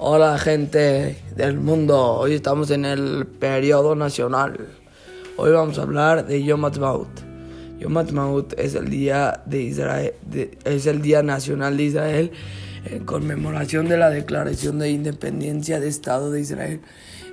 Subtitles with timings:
[0.00, 4.68] Hola gente del mundo, hoy estamos en el periodo nacional.
[5.36, 7.08] Hoy vamos a hablar de Yom Ha'atzmaut.
[7.80, 10.14] Yom Ha'atzmaut es el día de Israel,
[10.64, 12.30] es el día nacional de Israel
[12.84, 16.80] en conmemoración de la Declaración de Independencia de Estado de Israel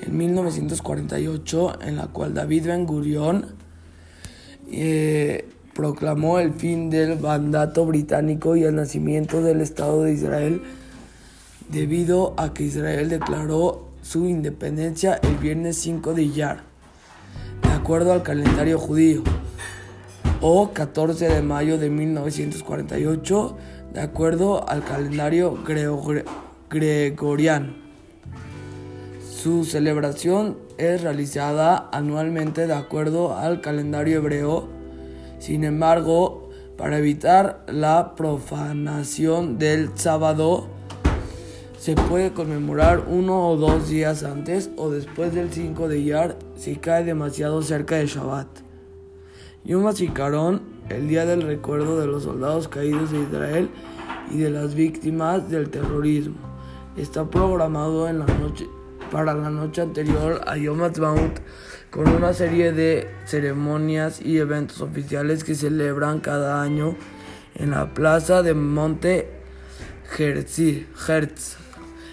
[0.00, 3.56] en 1948, en la cual David Ben Gurion
[4.70, 10.62] eh, proclamó el fin del mandato británico y el nacimiento del Estado de Israel
[11.68, 16.62] debido a que Israel declaró su independencia el viernes 5 de Iyar,
[17.62, 19.22] de acuerdo al calendario judío,
[20.40, 23.56] o 14 de mayo de 1948,
[23.94, 25.58] de acuerdo al calendario
[26.68, 27.74] gregoriano.
[29.42, 34.68] Su celebración es realizada anualmente de acuerdo al calendario hebreo.
[35.38, 40.68] Sin embargo, para evitar la profanación del sábado,
[41.82, 46.76] se puede conmemorar uno o dos días antes o después del 5 de Iyar si
[46.76, 48.46] cae demasiado cerca de Shabbat.
[49.64, 53.68] Yom HaZikaron, el día del recuerdo de los soldados caídos de Israel
[54.30, 56.36] y de las víctimas del terrorismo,
[56.96, 58.08] está programado
[59.10, 61.40] para la noche anterior a Yom HaTzmaut
[61.90, 66.94] con una serie de ceremonias y eventos oficiales que celebran cada año
[67.56, 69.28] en la plaza de Monte
[70.16, 71.61] Herz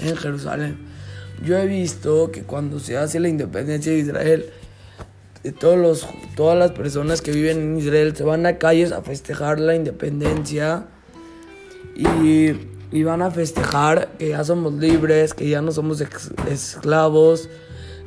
[0.00, 0.78] en Jerusalén.
[1.44, 4.50] Yo he visto que cuando se hace la independencia de Israel,
[5.58, 6.06] todos los,
[6.36, 10.86] todas las personas que viven en Israel se van a calles a festejar la independencia
[11.96, 16.02] y, van a festejar que ya somos libres, que ya no somos
[16.50, 17.48] esclavos,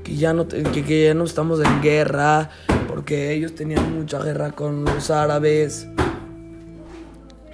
[0.04, 2.50] que ya, no, que ya no estamos en guerra,
[2.88, 5.88] porque ellos tenían mucha guerra con los árabes,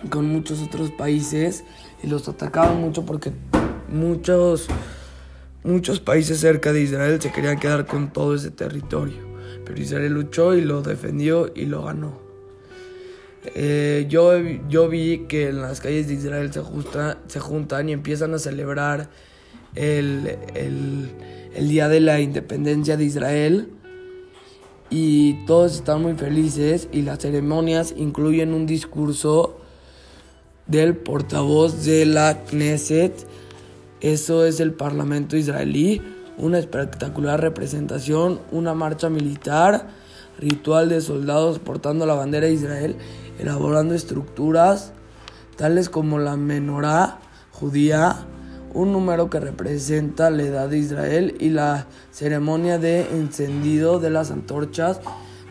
[0.10, 1.64] con muchos otros países
[2.04, 3.32] y los atacaban mucho porque
[3.92, 4.68] muchos,
[5.64, 9.18] muchos países cerca de Israel se querían quedar con todo ese territorio.
[9.66, 12.20] Pero Israel luchó y lo defendió y lo ganó.
[13.56, 16.62] Eh, yo, yo vi que en las calles de Israel se,
[17.28, 19.10] se juntan y empiezan a celebrar
[19.76, 21.10] el, el,
[21.56, 23.70] el día de la independencia de Israel
[24.90, 29.60] y todos están muy felices y las ceremonias incluyen un discurso
[30.66, 33.14] del portavoz de la Knesset
[34.02, 36.02] eso es el Parlamento israelí,
[36.38, 39.88] una espectacular representación, una marcha militar,
[40.40, 42.96] ritual de soldados portando la bandera de Israel,
[43.40, 44.94] elaborando estructuras
[45.60, 47.20] tales como la menorá
[47.52, 48.16] judía,
[48.74, 54.32] un número que representa la edad de Israel y la ceremonia de encendido de las
[54.32, 55.02] antorchas,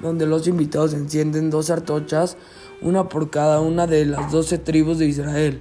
[0.00, 2.38] donde los invitados encienden dos antorchas,
[2.80, 5.60] una por cada una de las doce tribus de Israel.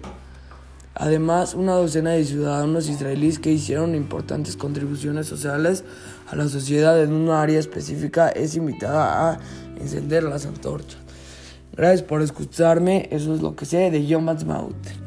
[0.99, 5.83] Además, una docena de ciudadanos israelíes que hicieron importantes contribuciones sociales
[6.25, 9.39] a la sociedad en una área específica es invitada a
[9.79, 10.97] encender las antorchas.
[11.75, 15.06] Gracias por escucharme, eso es lo que sé de Yom Ha'atzmaut.